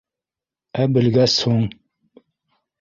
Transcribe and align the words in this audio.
—Ә 0.85 0.87
белгәс 0.95 1.37
һуң? 1.51 1.63